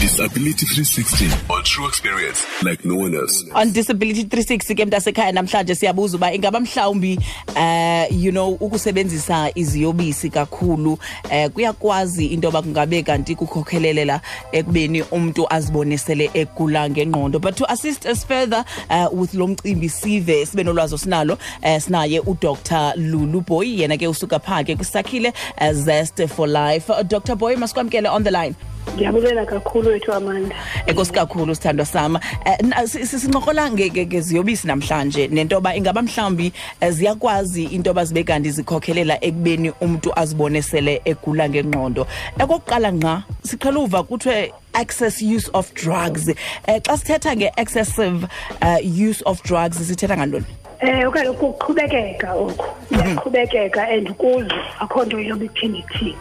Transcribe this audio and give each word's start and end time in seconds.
Disability 0.00 0.64
360 0.64 1.26
on 1.52 1.64
true 1.64 1.86
experience 1.88 2.46
like 2.62 2.84
no 2.84 2.94
one 2.94 3.14
else. 3.14 3.44
on 3.54 3.72
disability 3.72 4.22
360 4.24 4.74
ke 4.74 4.84
mntasekhaya 4.84 5.32
namhlanje 5.32 5.74
siyabuza 5.74 6.16
uba 6.16 6.32
ingaba 6.32 6.60
mhlawumbi 6.60 7.18
eh 7.56 8.06
you 8.10 8.30
know 8.32 8.48
ukusebenzisa 8.60 9.50
iziyobisi 9.54 10.30
kakhulu 10.30 10.98
eh 11.30 11.50
kuyakwazi 11.50 12.26
into 12.26 12.46
yoba 12.46 12.62
kungabe 12.62 13.02
kanti 13.02 13.34
kukhokhelelela 13.34 14.20
ekubeni 14.52 15.02
umuntu 15.02 15.46
azibonisele 15.52 16.30
egula 16.34 16.90
ngengqondo. 16.90 17.38
But 17.40 17.56
to 17.56 17.72
assist 17.72 18.06
us 18.06 18.24
further 18.24 18.64
uh, 18.90 19.08
with 19.12 19.34
lo 19.34 19.46
mcimbi 19.46 19.88
sive 19.88 20.46
sibe 20.46 20.62
nolwazi 20.64 20.94
osinalo 20.94 21.38
eh 21.62 21.80
sinaye 21.80 22.20
uDr. 22.20 22.92
Lulu 22.96 23.40
Boy. 23.40 23.80
Yena 23.80 23.98
ke 23.98 24.08
usuka 24.08 24.38
phake 24.38 24.76
kwisakhile 24.76 25.32
uh, 25.60 25.72
Zest 25.72 26.26
for 26.28 26.48
Life. 26.48 26.90
Uh, 26.92 27.02
Dr. 27.02 27.36
Boy 27.36 27.56
masikwamkele 27.56 28.08
on 28.08 28.22
the 28.24 28.30
line 28.30 28.54
Ngiyabulela 28.96 29.46
kakhulu 29.46 29.88
wethu 29.88 30.12
Amanda. 30.12 30.54
Enkosi 30.86 31.12
kakhulu 31.12 31.54
sithandwa 31.54 31.86
sama. 31.86 32.20
Eh, 32.44 32.56
na- 32.62 32.86
si- 32.86 33.06
si- 33.06 33.18
Sinqoqola 33.18 33.70
ngeziyobisi 33.70 34.66
namhlanje 34.66 35.28
nentoba 35.28 35.76
ingaba 35.76 36.02
mhlambi 36.02 36.52
eh, 36.80 36.90
ziyakwazi 36.92 37.64
intoba 37.64 38.04
zibe 38.04 38.24
kanti 38.24 38.50
zikhokhelela 38.50 39.24
ekubeni 39.24 39.70
umuntu 39.80 40.12
azibonesele 40.18 41.00
egula 41.04 41.48
ngengqondo. 41.48 42.06
Ekokuqala 42.38 42.90
nqa 42.92 43.22
siqhela 43.44 43.78
uva 43.80 44.02
kuthiwe 44.02 44.52
excess 44.80 45.22
use 45.22 45.50
of 45.54 45.72
drugs. 45.74 46.28
Eh 46.66 46.80
xa 46.82 46.96
sithetha 46.96 47.36
ngeexcessive 47.36 48.26
uh, 48.62 48.80
use 49.08 49.22
of 49.26 49.42
drugs 49.42 49.76
sithetha 49.78 50.16
ngantoni? 50.16 50.46
Eh 50.80 51.04
okanye 51.08 51.28
ukuqhubekeka 51.30 52.34
okho. 52.34 52.66
Uyaqhubekeka 52.92 53.82
and 53.90 54.08
kuzo 54.16 54.54
akho 54.80 55.04
nto 55.04 55.18
yoba 55.18 55.44
iphinde 55.44 55.78
ithini. 55.82 56.14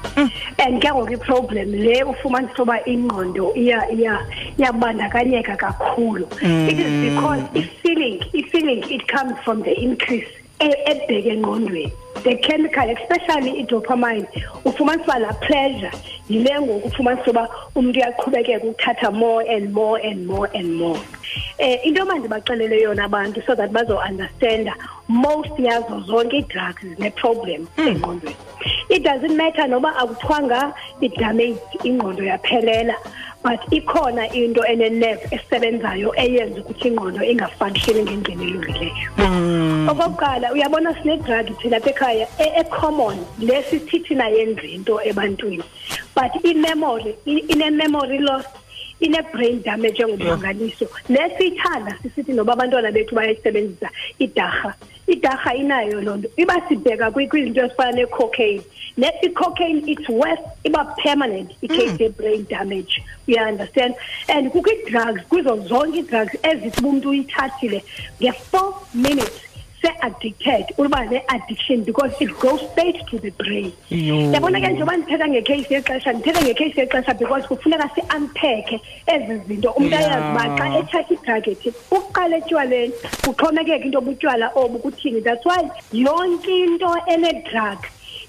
And 0.59 0.81
ke 0.81 0.89
ngoku 0.89 1.13
i-problem 1.13 1.71
le 1.71 2.03
ufumana 2.03 2.49
soba 2.57 2.79
ingqondo 2.87 3.53
iya 3.55 3.85
iya 3.93 4.17
iyabandakanyeka 4.57 5.55
kakhulu. 5.57 6.25
It 6.41 6.79
is 6.79 7.13
because 7.13 7.41
i-feeling 7.53 8.19
i-feeling 8.33 8.83
it 8.89 9.07
comes 9.07 9.37
from 9.45 9.61
the 9.61 9.73
increase 9.79 10.27
e- 10.59 10.81
ebheke 10.87 11.37
engqondweni. 11.37 11.91
The 12.23 12.35
chemical 12.37 12.89
especially 12.89 13.59
i-dopamine 13.61 14.27
ufumana 14.65 15.03
uba 15.03 15.19
la 15.19 15.33
pleasure 15.33 15.91
yile 16.29 16.61
ngoku 16.61 16.87
ufumana 16.87 17.21
uba 17.27 17.49
umuntu 17.75 17.99
uyaqhubekeka 17.99 18.65
ukuthatha 18.65 19.11
more 19.11 19.43
and 19.55 19.73
more 19.73 19.99
and 19.99 20.27
more 20.27 20.49
and 20.53 20.73
more. 20.73 20.99
Eh 21.57 21.79
into 21.83 22.05
mandibaxelele 22.05 22.81
yona 22.81 23.03
abantu 23.05 23.45
so 23.45 23.55
that 23.55 23.71
bazo-understanda 23.71 24.73
most 25.07 25.59
yazo 25.59 25.99
zonke 26.07 26.37
ii-drugs 26.37 26.81
zine-problem 26.83 27.67
engqondweni. 27.77 28.35
It 28.89 29.03
doesn't 29.03 29.35
matter 29.35 29.67
noba 29.67 29.95
akuthiwanga 29.95 30.73
idamage 31.01 31.59
ingqondo 31.83 32.23
yaphelela 32.23 32.95
but 33.43 33.59
ikhona 33.71 34.33
into 34.33 34.63
ene-nerve 34.63 35.27
esebenzayo 35.31 36.13
eyenza 36.15 36.61
ukuthi 36.61 36.87
ingqondo 36.87 37.23
ingafunctioni 37.23 38.01
ngendlela 38.03 38.43
elungileyo 38.43 39.76
okokuqala 39.91 40.51
uyabona 40.53 40.93
sine-drug 41.01 41.57
thina 41.61 41.77
apha 41.77 41.89
ekhaya 41.89 42.27
e- 42.39 42.59
e-common 42.61 43.17
le 43.39 43.63
sisithi 43.63 44.15
nayenza 44.15 44.63
into 44.63 44.99
ebantwini. 45.05 45.63
But 46.15 46.31
i-memory 46.45 47.15
ine-memory 47.25 48.19
loss 48.19 48.45
ine-brain 48.99 49.61
damage 49.63 49.99
engummangaliso 50.03 50.87
le 51.09 51.19
siyithanda 51.37 51.95
sisithi 52.03 52.33
noba 52.33 52.53
abantwana 52.53 52.91
bethu 52.91 53.15
bayayisebenzisa 53.15 53.89
idarha. 54.19 54.73
Idarha 55.07 55.53
inayo 55.55 56.01
loo 56.01 56.17
nto. 56.17 56.29
Iba 56.37 56.61
sibheka 56.67 57.11
kwi- 57.11 57.27
kwizinto 57.29 57.61
ezifana 57.65 57.91
ne-cocaine. 57.91 58.61
Ne 58.97 59.11
i-cocaine 59.21 59.83
it's 59.87 60.09
worse 60.09 60.41
iba 60.63 60.83
permanent 61.03 61.51
i-case 61.61 61.99
ye-brain 61.99 62.45
damage. 62.49 63.01
Uya-understand 63.27 63.93
and 64.29 64.51
kukho 64.51 64.69
ii-drugs 64.71 65.21
kuzo 65.29 65.57
zonke 65.67 65.97
ii-drugs 65.99 66.35
ezithi 66.43 66.79
uba 66.79 66.89
umntu 66.89 67.09
uyithathile 67.09 67.83
nge-four 68.21 68.73
minutes 68.93 69.46
se-addicted 69.81 70.65
uba 70.77 71.05
ne-addiction 71.05 71.83
because 71.83 72.11
it 72.19 72.31
goes 72.39 72.61
straight 72.71 72.97
to 73.07 73.19
the 73.19 73.29
brain. 73.31 73.71
Yabona 73.91 74.59
ke 74.59 74.69
njengoba 74.73 74.97
ndithetha 74.97 75.27
ngecase 75.27 75.73
yexesha 75.73 76.13
ndithetha 76.13 76.41
ngecase 76.41 76.81
yexesha 76.81 77.13
because 77.19 77.47
kufuneka 77.47 77.89
si-unpacke 77.95 78.79
ezi 79.07 79.39
zinto. 79.47 79.71
Umntu 79.71 79.89
Yeah. 79.91 80.01
ayazi 80.01 80.31
uba 80.31 80.57
xa 80.57 80.79
ethatha 80.79 81.13
idragethi 81.13 81.69
ukuqala 81.91 82.37
etywaleni 82.37 82.93
kuxhomekeka 83.25 83.85
into 83.85 84.01
butywala 84.01 84.51
obu 84.55 84.79
kuthini. 84.79 85.21
That's 85.23 85.45
why 85.45 85.69
yonke 85.93 86.47
into 86.49 86.87
ene-drug 87.07 87.77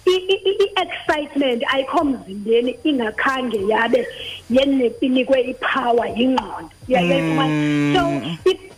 i- 0.06 0.24
i- 0.34 0.42
i- 0.50 0.58
i-excitement 0.64 1.62
ayikho 1.74 2.04
mzimbeni 2.04 2.78
ingakhange 2.84 3.58
yabe 3.68 4.06
yene- 4.50 4.92
inikwe 5.00 5.40
ipower 5.52 6.06
yingqondo. 6.16 6.70
Uyayifumana 6.88 7.94
so 7.94 8.02
i- 8.50 8.68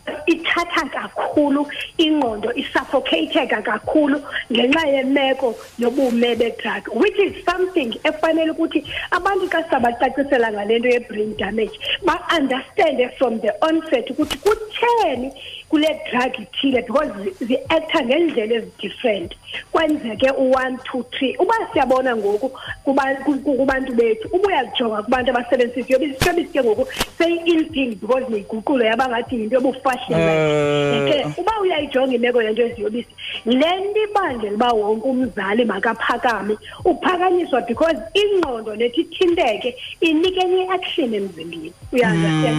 ithatha 0.50 0.88
kakhulu 0.88 1.66
ingqondo 1.98 2.52
isuffocatheka 2.54 3.62
kakhulu 3.62 4.22
ngenxa 4.52 4.86
yemeko 4.88 5.54
yobume 5.78 6.34
bedrug 6.36 6.88
which 6.94 7.18
is 7.18 7.44
something 7.44 7.90
efanele 8.04 8.50
ukuthi 8.50 8.84
abantu 9.10 9.48
xa 9.48 9.62
sizabacacisela 9.62 10.52
ngale 10.52 10.78
nto 10.78 10.88
ye-brain 10.88 11.36
damage 11.36 11.78
ba-understande 12.06 13.08
from 13.18 13.40
the 13.40 13.52
onset 13.60 14.10
ukuthi 14.10 14.36
kutheni 14.38 15.32
kule 15.70 16.00
drug 16.10 16.32
ithile 16.40 16.82
because 16.82 17.10
zi- 17.22 17.44
zi-acta 17.46 18.04
ngendlela 18.04 18.54
ezi-different 18.54 19.32
kwenzeke 19.72 20.30
u-one 20.30 20.78
two 20.84 21.02
three. 21.10 21.36
Uba 21.38 21.54
siyabona 21.72 22.16
ngoku 22.16 22.50
kuba- 22.84 23.14
ku- 23.24 23.38
ku- 23.44 23.54
kubantu 23.54 23.92
bethu 23.94 24.28
uba 24.32 24.48
uyazijonga 24.48 25.02
kubantu 25.02 25.30
abasebenzisa 25.30 25.80
isiyobisi 25.80 26.14
isiyobisi 26.20 26.52
ke 26.52 26.60
ngoku 26.62 26.86
seyi-in 27.18 27.64
thing 27.72 27.90
because 28.00 28.24
neyiguqulo 28.30 28.84
yabangathi 28.84 29.34
yinto 29.36 29.56
Eh. 29.56 29.62
yobufashionake 29.62 31.26
uba 31.40 31.52
uyayijonga 31.62 32.14
imeko 32.14 32.42
yento 32.42 32.62
eziyobisi 32.62 33.08
le 33.46 33.70
nto 33.80 34.00
ibangela 34.04 34.54
uba 34.54 34.68
wonke 34.72 35.08
umzali 35.08 35.64
makaphakame 35.64 36.56
uphakanyiswa 36.84 37.60
because 37.60 37.98
ingqondo 38.14 38.76
nethi 38.76 39.00
ithinteke 39.00 39.76
inike 40.00 40.40
enye 40.40 40.62
i-action 40.64 41.14
emzimbeni 41.14 41.72
uyaunderstand 41.92 42.58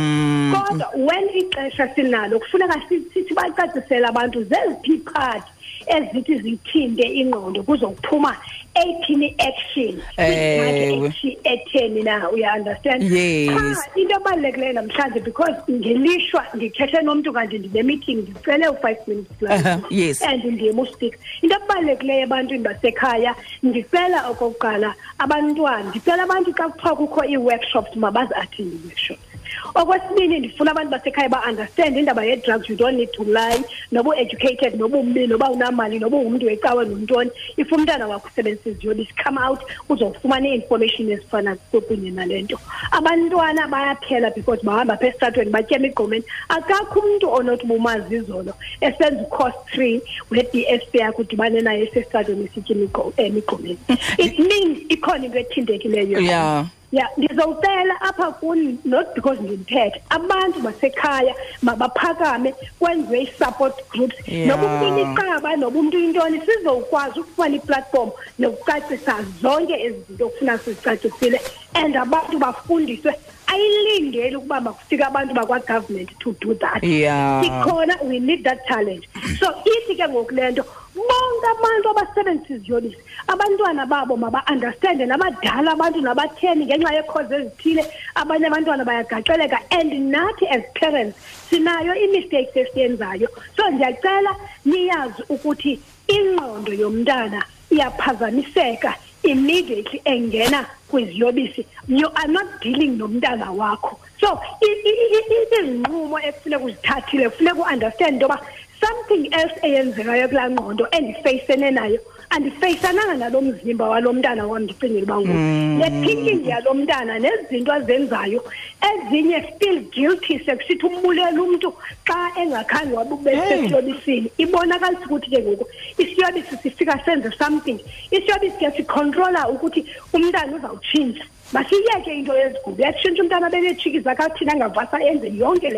kodwa 0.54 0.88
when 0.96 1.30
ixesha 1.36 1.88
sinalo 1.96 2.40
kufuneka 2.40 2.82
si- 2.90 3.01
sithi 3.14 3.34
bacacisele 3.34 4.08
abantu 4.08 4.44
zeziphi 4.44 4.98
part 4.98 5.44
ezithi 5.88 6.36
zithinte 6.38 7.04
ingqondo 7.04 7.64
kuzokuphuma 7.64 8.38
eyithini 8.76 9.28
i-action 9.28 10.02
Ewe. 10.18 10.58
kwi-drug 10.58 11.38
etheni 11.44 12.04
na 12.04 12.30
uya-understand 12.30 13.04
Yes. 13.04 13.78
Cha, 13.78 14.00
into 14.00 14.16
ebalulekileyo 14.16 14.74
namhlanje 14.74 15.20
because 15.20 15.56
ngelishwa 15.72 16.46
ndithethe 16.54 17.02
nomntu 17.02 17.34
kanti 17.34 17.60
ndine-meeting 17.60 18.18
ndicele 18.18 18.68
u-five 18.68 18.98
minutes 19.08 19.32
plus 19.40 19.52
Aha, 19.52 19.80
yes. 19.90 20.22
and 20.22 20.44
ndim 20.46 20.80
uspeak 20.80 21.14
into 21.42 21.56
ebalulekileyo 21.56 22.22
ebantwini 22.24 22.64
basekhaya 22.64 23.36
ndicela 23.64 24.30
okokuqala 24.30 24.96
abantwana 25.18 25.90
ndicela 25.90 26.24
abantu 26.24 26.54
xa 26.54 26.70
kuthiwa 26.70 26.96
kukho 26.96 27.26
ii-workshops 27.26 27.96
mabazi-athende 27.96 28.76
ii-workshops 28.76 29.31
okwesibini 29.76 30.40
ndifuna 30.40 30.72
abantu 30.72 30.92
basekhaya 30.92 31.30
ba-understand 31.30 31.98
indaba 31.98 32.24
ye-drugs. 32.26 32.70
You 32.70 32.76
don't 32.76 32.98
need 32.98 33.12
to 33.14 33.24
lie. 33.24 33.64
Noba 33.92 34.10
u-educated 34.10 34.76
noba 34.80 34.98
umbi 34.98 35.28
noba 35.28 35.50
unamali 35.52 36.00
noba 36.00 36.18
ungumntu 36.18 36.46
wecawe 36.46 36.86
nontoni 36.86 37.32
if 37.58 37.72
umntana 37.72 38.08
wakho 38.08 38.28
usebenzisa 38.28 38.70
iziyobisi 38.70 39.14
come 39.24 39.40
out 39.48 39.60
uzofumana 39.90 40.48
ii-information 40.48 41.12
ezifana 41.12 41.56
kunye 41.56 42.12
nale 42.12 42.42
nto. 42.42 42.60
Abantwana 42.92 43.68
bayaphela 43.68 44.32
because 44.36 44.62
bahamba 44.64 44.94
apha 44.94 45.08
esitratweni 45.08 45.50
batyema 45.52 45.88
igqomeni 45.88 46.24
akakho 46.50 47.00
umntu 47.00 47.30
onothi 47.34 47.66
bumazi 47.66 48.16
izolo 48.16 48.54
esenza 48.82 49.22
ucost 49.24 49.58
three 49.74 50.02
we-b 50.32 50.66
s 50.70 50.82
p 50.92 50.98
yakho 51.00 51.22
udibane 51.22 51.62
naye 51.62 51.84
esesitratweni 51.84 52.46
esityema 52.46 52.84
igqo- 52.86 53.14
em, 53.18 53.38
igqomeni 53.38 53.78
it 54.18 54.40
means 54.40 54.78
ikhona 54.90 55.26
into 55.26 55.40
ethintekileyo. 55.40 56.20
Yeah. 56.20 56.66
Ya 56.92 57.10
ndizowucela 57.18 58.02
apha 58.02 58.32
kuni 58.32 58.78
not 58.86 59.16
because 59.16 59.42
ndimthethe 59.42 60.02
abantu 60.10 60.60
basekhaya 60.60 61.36
mabaphakame 61.62 62.54
kwenziwe 62.80 63.22
ii-support 63.22 63.90
groups. 63.90 64.16
Yeah. 64.28 64.48
noba 64.48 64.68
umntu 64.68 64.88
iniqaba 64.88 65.56
noba 65.56 65.80
umntu 65.80 66.00
intoni 66.00 66.42
sizokwazi 66.42 67.20
ukufumana 67.20 67.56
iplatform 67.56 68.10
nokucacisa 68.40 69.16
zonke 69.42 69.74
ezi 69.74 70.00
zinto 70.08 70.26
okufuna 70.26 70.58
sizicacisile. 70.58 71.42
And 71.74 71.96
abantu 71.96 72.38
bafundiswe. 72.40 73.16
Ayilingeli 73.48 74.36
ukuba 74.36 74.62
makufike 74.62 75.04
abantu 75.04 75.34
bakwa-government 75.34 76.20
to 76.20 76.36
do 76.40 76.54
that. 76.54 76.84
Yeah. 76.84 77.44
sikhona 77.44 77.98
we 78.04 78.20
need 78.20 78.44
that 78.44 78.66
talent 78.68 79.06
so 79.40 79.54
ithi 79.66 79.96
ke 79.96 80.08
ngoku 80.10 80.34
le 80.34 80.52
nto 80.52 80.66
bonke 81.08 81.48
abantu 81.54 81.86
abasebenzisa 81.90 82.54
iziyobisi 82.54 83.02
abantwana 83.28 83.86
babo 83.86 84.18
maba-understande 84.18 85.06
nabadala 85.06 85.72
abantu 85.72 86.00
nabatheni 86.02 86.66
ngenxa 86.66 86.96
yeekhozi 86.98 87.34
ezithile 87.36 87.84
abanye 88.16 88.46
abantwana 88.48 88.84
bayagaxeleka 88.90 89.58
and 89.78 89.92
nathi 90.14 90.46
as 90.56 90.64
parents 90.80 91.16
sinayo 91.50 91.94
ii-mistakes 91.96 92.56
esiyenzayo 92.56 93.28
so 93.56 93.70
ndiyacela 93.70 94.32
niyazi 94.66 95.22
ukuthi 95.30 95.80
ingqondo 96.08 96.74
yomntana 96.74 97.40
iyaphazamiseka 97.72 98.92
immediately 99.24 100.02
engena 100.06 100.66
kwiziyobisi 100.90 101.66
you 101.88 102.10
are 102.16 102.28
not 102.28 102.48
dealing 102.62 102.98
nomntana 102.98 103.52
wakho 103.52 104.00
so 104.20 104.40
izinqumo 104.62 106.20
ekufuneka 106.20 106.66
uzithathile 106.66 107.30
kufuneka 107.30 107.60
uunderstand 107.60 108.14
into 108.14 108.26
yoba 108.26 108.40
something 108.82 109.24
else 109.34 109.56
eyenzekayo 109.62 110.28
kulaa 110.28 110.50
ngqondo 110.50 110.88
endifeyisene 110.92 111.72
nayo 111.72 112.00
andifeyisananga 112.30 113.16
nalo 113.16 113.42
mzimba 113.42 113.90
walo 113.90 114.14
mntana 114.14 114.48
wam 114.48 114.64
ndicingela 114.64 115.04
uba 115.04 115.18
ngoku 115.22 115.34
Mm. 115.34 115.80
le 115.80 115.90
thinking 116.06 116.46
yalo 116.48 116.74
mntana 116.74 117.20
nezinto 117.20 117.74
azenzayo. 117.74 118.44
Ezinye 118.90 119.44
still 119.56 119.80
guilty 119.92 120.40
sekusithi 120.46 120.86
umbulela 120.86 121.42
umntu 121.44 121.74
xa 122.08 122.32
engakhange 122.42 122.94
wabubesesiyobisini 122.96 124.32
ibonakalisa 124.38 125.06
ukuthi 125.06 125.30
ke 125.30 125.40
ngoku 125.44 125.66
isiyobisi 125.98 126.56
sifika 126.64 127.00
senze 127.06 127.32
something. 127.38 127.80
Isiyobisi 128.12 128.58
ke 128.58 128.72
sicontrola 128.78 129.50
ukuthi 129.50 129.86
umntana 130.14 130.56
uzawutshintsha. 130.56 131.26
Masiyeke 131.54 132.12
into 132.14 132.34
yezigulo? 132.34 132.78
Yatshintsha 132.78 133.24
umntana 133.24 133.50
benetshiki 133.50 134.00
zakathini 134.00 134.52
angavasa 134.52 134.98
enze 135.04 135.28
yonke 135.38 135.70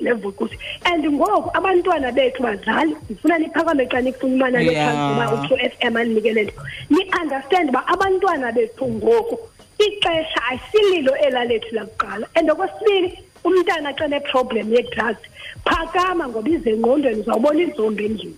le 0.00 0.12
vukusi. 0.12 0.56
And 0.84 1.04
ngoku 1.04 1.50
abantwana 1.54 2.12
bethu 2.12 2.42
bazali 2.42 2.96
ndifuna 3.10 3.38
niphakame 3.38 3.86
xa 3.86 4.00
nifumana 4.00 4.60
Yeah. 4.60 4.72
letransforma 4.72 5.32
u-true 5.34 5.60
f 5.62 5.72
m 5.80 5.96
aninikele 5.96 6.42
nto. 6.42 6.52
Ni-understand 6.90 7.68
uba 7.70 7.86
abantwana 7.86 8.52
bethu 8.52 8.88
ngoku 8.88 9.38
ixesha 9.78 10.40
ayisililo 10.50 11.16
elalethu 11.16 11.74
lakuqala. 11.74 12.26
And 12.34 12.50
okwesibili 12.50 13.18
umntana 13.44 13.92
xa 13.92 14.06
neproblem 14.08 14.72
ye-drugs 14.72 15.22
phakama 15.64 16.28
ngoba 16.28 16.48
izengqondweni 16.50 17.20
uzawubona 17.20 17.62
izombi 17.62 18.04
endlini. 18.04 18.36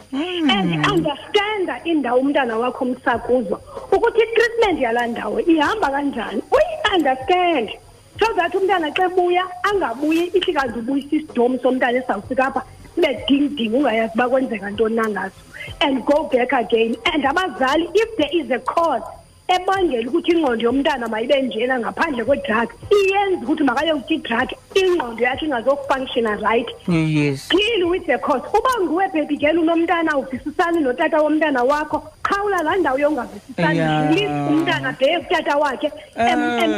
And 0.50 0.86
understanda 0.86 1.80
indawo 1.84 2.20
umntana 2.20 2.58
wakho 2.58 2.84
msakuzo 2.84 3.60
ukuthi 3.92 4.20
itreatment 4.22 4.80
yalaa 4.80 5.06
ndawo 5.06 5.40
ihamba 5.40 5.90
kanjani. 5.90 6.42
Uyi-understand 6.52 7.70
so 8.18 8.26
that 8.34 8.54
umntana 8.54 8.90
xa 8.90 9.04
ebuya 9.04 9.44
angabuyi 9.62 10.24
ithi 10.34 10.52
kanti 10.52 10.78
ubuyisa 10.78 11.16
isidomi 11.16 11.58
somntana 11.62 11.98
esawufika 11.98 12.46
apha 12.46 12.62
sibe 12.94 13.24
dingding 13.28 13.74
ungayazi 13.74 14.12
uba 14.14 14.28
kwenzeka 14.28 14.70
ntoni 14.70 14.96
nangaso. 14.96 15.40
And 15.80 16.04
go 16.04 16.24
back 16.32 16.52
again. 16.52 16.96
And 17.12 17.24
abazali 17.24 17.90
if 17.94 18.16
there 18.16 18.30
is 18.32 18.50
a 18.50 18.58
cause 18.58 19.02
ebangela 19.48 20.08
ukuthi 20.08 20.32
ingqondo 20.32 20.64
yomntana 20.66 21.08
mayibe 21.08 21.42
njena 21.42 21.80
ngaphandle 21.80 22.24
kwe-drug 22.24 22.68
iyenza 22.96 23.42
ukuthi 23.44 23.62
makayokutya 23.64 24.16
i-drug 24.16 24.48
ingqondo 24.80 25.22
yakhe 25.24 25.46
ingazofunctiona 25.46 26.32
right. 26.46 26.68
Yes. 26.88 27.48
Deal 27.48 27.88
with 27.88 28.06
the 28.06 28.18
cause. 28.18 28.42
Uba 28.56 28.72
nguwe 28.80 29.08
girl 29.38 29.58
unomntana 29.58 30.18
uvisisani 30.18 30.80
notata 30.80 31.22
womntana 31.22 31.62
wakho 31.62 32.02
qhawula 32.28 32.62
laa 32.62 32.76
ndawo 32.76 32.98
yongavisisani 32.98 34.26
umntana 34.50 34.92
bheke 34.92 35.18
kutata 35.18 35.56
wakhe 35.56 35.92
Ay. 36.16 36.32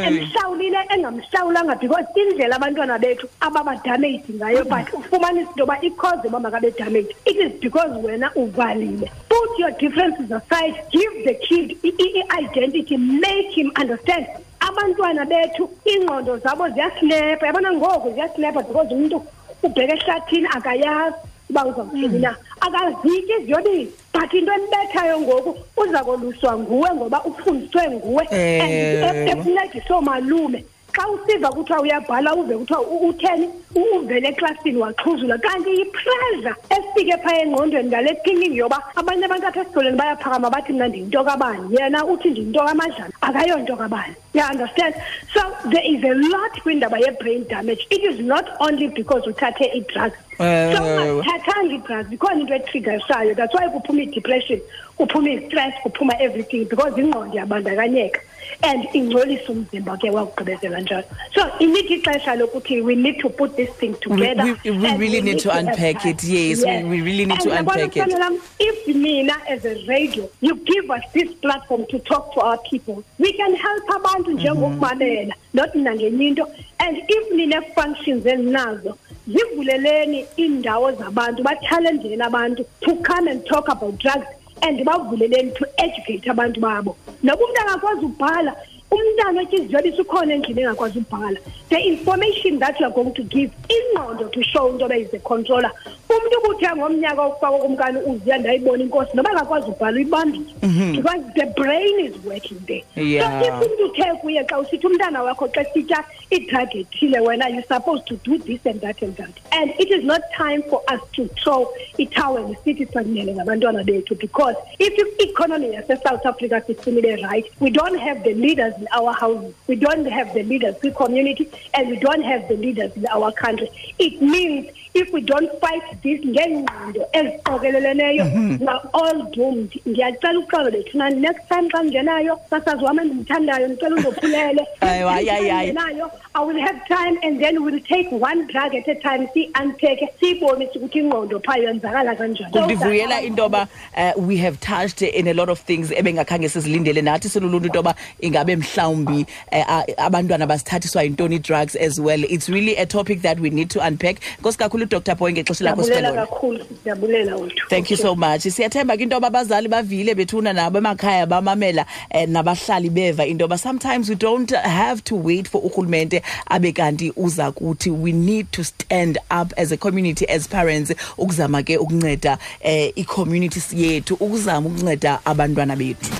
emhlawulile 0.06 0.78
engamhlawulanga 0.94 1.74
because 1.80 2.06
indlela 2.14 2.56
abantwana 2.56 2.98
bethu 2.98 3.26
ababadamage 3.40 4.24
ngayo 4.32 4.64
but 4.64 4.86
ufumanisa 4.92 5.50
into 5.50 5.60
yoba 5.60 5.76
i-cause 5.82 6.20
yoba 6.24 6.40
makabe 6.40 6.70
damage 6.78 7.10
it 7.26 7.36
is 7.36 7.52
because 7.60 7.90
wena 8.02 8.30
uvalile. 8.36 9.10
Put 9.28 9.58
your 9.58 9.70
differences 9.72 10.30
aside 10.30 10.74
give 10.92 11.24
the 11.24 11.34
kid 11.34 11.76
i-identity 11.82 12.96
make 12.96 13.50
him 13.50 13.72
understand. 13.80 14.26
Abantwana 14.60 15.24
bethu 15.24 15.70
iingqondo 15.86 16.36
zabo 16.38 16.68
ziyaslepa 16.68 17.46
yabona 17.46 17.72
ngoku 17.72 18.10
ziyaslepa 18.14 18.62
because 18.62 18.94
umntu 18.94 19.22
ubheke 19.62 19.92
ehlathini 19.92 20.48
akayazi 20.56 21.16
uba 21.50 21.66
uzawuthini 21.66 22.18
na? 22.18 22.36
Akazityi 22.60 23.34
iziyobisi 23.40 23.92
but 24.12 24.32
into 24.34 24.52
embethayo 24.52 25.20
ngoku 25.20 25.56
uza 25.76 26.04
koluswa 26.04 26.58
nguwe 26.58 26.90
ngoba 26.94 27.24
ufundiswe 27.24 27.90
nguwe. 27.90 28.24
Ewe. 28.30 28.60
and 28.60 29.28
ekuncedisa 29.28 29.94
oomalume 29.94 30.64
xa 31.00 31.08
usiva 31.08 31.48
kuthiwa 31.48 31.80
uyabhala 31.80 32.34
uve 32.34 32.56
kuthiwa 32.56 32.80
utheni 32.80 33.48
uvele 33.74 34.28
eklasini 34.28 34.78
waxhuzula. 34.78 35.38
Kanti 35.38 35.70
yipressure 35.70 36.54
efike 36.70 37.16
phaya 37.22 37.42
engqondweni 37.44 37.88
ngale 37.88 38.14
thinking 38.24 38.54
yoba 38.54 38.78
abanye 38.96 39.24
abantu 39.24 39.46
apha 39.46 39.60
esikolweni 39.60 39.96
bayaphakama 39.96 40.50
bathi 40.50 40.72
mna 40.72 40.88
ndiyinto 40.88 41.24
kabani 41.24 41.76
yena 41.76 42.04
uthi 42.04 42.30
ndiyinto 42.30 42.60
kamadlala 42.66 43.12
akayonto 43.20 43.76
kabani 43.76 44.14
you 44.34 44.42
understand? 44.42 44.94
So 45.34 45.40
there 45.70 45.82
is 45.84 46.02
a 46.04 46.14
lot 46.14 46.52
kwindaba 46.62 46.98
ye-brain 47.00 47.44
damage. 47.48 47.84
It 47.90 48.02
is 48.04 48.20
not 48.20 48.46
only 48.60 48.86
because 48.88 49.24
uthathe 49.26 49.66
i-drugs 49.74 50.16
so 50.40 50.44
Ewe. 50.44 51.20
ungathathanga 51.20 51.74
i-drugs 51.74 52.12
ikhona 52.12 52.40
into 52.40 52.54
etriggersayo 52.54 53.36
that's 53.36 53.54
why 53.54 53.68
kuphuma 53.68 54.02
i-depression 54.02 54.60
kuphuma 54.98 55.30
i-stress 55.30 55.74
kuphuma 55.82 56.14
everything 56.20 56.64
because 56.64 56.92
ingqondo 56.96 57.34
iyabandakanyeka 57.34 58.20
and 58.62 58.84
ingcolisa 58.92 59.52
umzimba 59.52 59.96
ke 59.96 60.10
wakugqibezela 60.10 60.80
njalo. 60.80 61.04
So 61.34 61.42
inika 61.58 61.94
ixesha 61.94 62.34
lokuthi 62.36 62.82
we 62.82 62.94
need 62.94 63.18
to 63.20 63.28
put 63.30 63.56
this 63.56 63.70
thing 63.78 63.94
together 64.00 64.44
we- 64.64 64.70
we 64.70 64.88
and 64.88 65.00
really 65.00 65.20
need 65.20 65.38
to 65.38 65.50
unpack 65.50 66.04
it, 66.04 66.22
yes, 66.24 66.64
we- 66.64 66.84
we 66.84 67.00
really 67.00 67.26
need 67.26 67.32
And 67.32 67.40
to 67.42 67.50
unpack 67.58 67.96
it. 67.96 68.08
lam, 68.18 68.38
if 68.58 68.86
mina 68.94 69.32
as 69.48 69.64
a 69.64 69.74
radio 69.86 70.28
you 70.40 70.54
give 70.56 70.90
us 70.90 71.02
this 71.12 71.30
platform 71.42 71.84
to 71.90 71.98
talk 72.00 72.34
to 72.34 72.40
our 72.40 72.58
people 72.70 73.02
we 73.18 73.32
can 73.32 73.54
help 73.54 73.84
abantu 73.90 74.30
mhm. 74.30 74.38
njengokumamela 74.40 75.34
not 75.54 75.74
nangenye 75.74 76.26
into. 76.28 76.46
And 76.78 76.96
if 77.08 77.30
nine-functions 77.32 78.24
eninazo 78.26 78.96
zivuleleni 79.28 80.26
iindawo 80.38 80.92
zabantu 80.92 81.42
bathalendeni 81.42 82.22
abantu 82.22 82.64
to 82.80 82.94
come 82.96 83.28
and 83.30 83.44
talk 83.46 83.68
about 83.68 83.98
drugs 83.98 84.26
and 84.62 84.84
bavuleleni 84.84 85.52
to 85.54 85.66
educate 85.78 86.30
abantu 86.30 86.60
babo 86.60 86.96
noba 87.22 87.44
umntu 87.44 87.60
angakwazi 87.60 88.04
ubhala 88.04 88.52
umntana 88.90 89.40
otya 89.42 89.58
iziyobisi 89.58 90.00
ukhona 90.02 90.34
endlini 90.34 90.60
engakwazi 90.62 90.98
ubhala 90.98 91.38
the 91.68 91.78
information 91.92 92.58
that 92.58 92.80
you 92.80 92.86
are 92.86 92.94
going 92.94 93.12
to 93.12 93.22
give 93.22 93.50
ingqondo 93.68 94.24
to 94.32 94.42
show 94.42 94.68
into 94.68 94.84
yoba 94.84 94.96
is 94.96 95.14
a 95.14 95.18
controller 95.18 95.70
umntu 96.16 96.36
ubuthe 96.38 96.68
ngomnyaka 96.76 97.22
wokufakwa 97.22 97.58
kumkani 97.58 97.98
uziya 98.10 98.38
ndayibona 98.38 98.82
inkosi 98.82 99.16
noba 99.16 99.30
angakwazi 99.30 99.70
ubhala 99.70 99.96
uyibambile 99.96 100.44
mhm. 100.62 100.92
because 100.96 101.22
the 101.34 101.46
brain 101.46 102.00
is 102.00 102.14
working 102.24 102.58
there. 102.66 102.84
Yeah. 102.96 103.40
so 103.40 103.46
if 103.46 103.54
umntu 103.54 103.84
uthe 103.84 104.04
kuye 104.20 104.44
xa 104.44 104.58
usithi 104.58 104.86
umntana 104.86 105.22
wakho 105.22 105.48
xa 105.48 105.64
sitya 105.64 106.04
idrag 106.30 106.76
ethile 106.76 107.20
wena 107.20 107.48
you're 107.48 107.66
supposed 107.68 108.06
to 108.06 108.16
do 108.16 108.38
this 108.38 108.60
and 108.66 108.80
that 108.80 109.02
and 109.02 109.16
that. 109.16 109.34
And 109.52 109.70
it 109.78 109.90
is 109.90 110.04
not 110.04 110.22
time 110.36 110.62
for 110.70 110.82
us 110.88 111.00
to 111.12 111.28
throw 111.28 111.68
itawel 111.98 112.56
sithi 112.64 112.86
sanele 112.86 113.34
ngabantwana 113.34 113.84
bethu 113.84 114.14
because 114.18 114.56
if 114.78 114.92
i-economy 114.98 115.72
yase-south 115.74 116.26
africa 116.26 116.62
sifunile 116.66 117.22
right 117.22 117.46
we 117.60 117.70
don't 117.70 117.98
have 117.98 118.22
the 118.24 118.34
leaders 118.34 118.74
in 118.78 118.86
our 118.92 119.12
houses. 119.12 119.54
We 119.66 119.76
don't 119.76 120.06
have 120.06 120.32
the 120.34 120.42
leaders 120.42 120.74
kwi-community 120.80 121.48
and 121.74 121.90
we 121.90 121.96
don't 121.96 122.22
have 122.22 122.48
the 122.48 122.56
leaders 122.56 122.92
in 122.96 123.06
our 123.06 123.32
country. 123.32 123.70
It 123.98 124.20
means 124.20 124.70
if 124.94 125.12
we 125.12 125.20
don't 125.20 125.50
fight 125.60 125.99
this 126.02 126.20
ngeengqondo 126.20 127.02
eziqokeleleneyo 127.12 128.24
we're 128.60 128.80
all 128.94 129.22
doomed. 129.32 129.72
Ndiyacela 129.86 130.38
uxolo 130.38 130.70
bethuna 130.70 131.10
next 131.10 131.48
time 131.48 131.68
xa 131.68 131.82
ndingenayo 131.82 132.40
sasazi 132.50 132.84
wam 132.84 132.98
endimthandayo 132.98 133.68
ndicela 133.68 133.96
undophulele. 133.96 134.66
Ayi, 134.80 135.02
ayi, 135.02 135.30
ayi, 135.30 135.50
ayi. 135.50 135.72
nayo 135.72 136.10
i 136.34 136.44
will 136.44 136.60
have 136.60 136.86
time 136.86 137.18
and 137.24 137.40
then 137.40 137.64
we'll 137.64 137.80
take 137.80 138.08
one 138.12 138.46
drug 138.46 138.74
at 138.74 138.86
a 138.88 138.94
time. 138.94 139.26
Siyi-unpacke 139.34 140.08
siyibonise 140.20 140.78
ukuthi 140.78 140.98
ingqondo 140.98 141.40
phaa 141.40 141.56
yenzakala 141.56 142.14
kanjani. 142.14 142.64
Ndivuyela 142.64 143.22
into 143.22 143.42
yoba 143.42 143.68
we 144.16 144.36
have 144.36 144.60
touched 144.60 145.02
in 145.02 145.28
a 145.28 145.34
lot 145.34 145.48
of 145.48 145.60
things 145.60 145.90
ebengakhange 145.90 146.48
sizilindele. 146.48 147.02
Nathi 147.02 147.28
siluluntu 147.28 147.66
into 147.66 147.78
yoba 147.78 147.94
ingabe 148.22 148.56
mhlawumbi 148.56 149.26
uh, 149.52 149.82
abantwana 149.98 150.46
basithathiswa 150.46 151.02
yintoni 151.02 151.42
drugs 151.42 151.74
as 151.76 152.00
well. 152.00 152.22
It's 152.24 152.48
really 152.48 152.76
a 152.76 152.86
topic 152.86 153.22
that 153.22 153.40
we 153.40 153.50
need 153.50 153.70
to 153.70 153.84
unpack. 153.84 154.20
Nkosi 154.40 154.58
kakhulu 154.58 154.88
dr. 154.88 155.14
Boy 155.16 155.32
ngexesha 155.32 155.64
lakho 155.64 155.82
siyabulela 155.90 156.10
sixelona 156.10 156.26
kakhulu 156.26 156.66
siyabulela 156.82 157.36
wethu. 157.36 157.68
Thank 157.68 157.90
you 157.90 157.96
so 157.96 158.14
much. 158.14 158.42
Siyathemba 158.42 158.96
ke 158.96 159.02
into 159.02 159.16
yoba 159.16 159.30
abazali 159.30 159.68
bavile 159.68 160.14
bethuna 160.14 160.52
nabo 160.52 160.78
emakhaya 160.78 161.26
bamamela 161.26 161.86
eh, 162.10 162.28
nabahlali 162.28 162.90
beva 162.90 163.26
into 163.26 163.44
yoba 163.44 163.58
sometimes 163.58 164.08
we 164.08 164.14
don't 164.14 164.50
have 164.50 165.02
to 165.04 165.16
wait 165.16 165.48
for 165.48 165.62
urhulumente 165.62 166.22
abe 166.48 166.72
kanti 166.72 167.12
uza 167.16 167.52
kuthi 167.52 167.90
we 167.90 168.12
need 168.12 168.50
to 168.52 168.64
stand 168.64 169.18
up 169.30 169.52
as 169.56 169.72
a 169.72 169.76
community 169.76 170.28
as 170.28 170.48
parents 170.48 170.92
ukuzama 171.18 171.62
ke 171.62 171.76
ukunceda 171.76 172.38
eh, 172.60 172.92
i-community 172.96 173.60
yethu 173.74 174.14
ukuzama 174.14 174.68
ukunceda 174.68 175.20
abantwana 175.24 175.76
bethu. 175.76 176.19